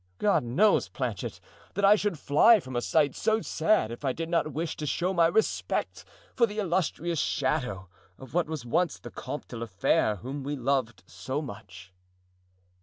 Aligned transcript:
God 0.17 0.43
knows, 0.43 0.89
Planchet, 0.89 1.39
that 1.75 1.85
I 1.85 1.93
should 1.93 2.17
fly 2.17 2.59
from 2.59 2.75
a 2.75 2.81
sight 2.81 3.13
so 3.15 3.39
sad 3.39 3.91
if 3.91 4.03
I 4.03 4.13
did 4.13 4.29
not 4.29 4.51
wish 4.51 4.75
to 4.77 4.87
show 4.87 5.13
my 5.13 5.27
respect 5.27 6.03
for 6.35 6.47
the 6.47 6.57
illustrious 6.57 7.19
shadow 7.19 7.87
of 8.17 8.33
what 8.33 8.47
was 8.47 8.65
once 8.65 8.97
the 8.97 9.11
Comte 9.11 9.49
de 9.49 9.57
la 9.57 9.67
Fere, 9.67 10.15
whom 10.23 10.41
we 10.41 10.55
loved 10.55 11.03
so 11.05 11.39
much." 11.39 11.93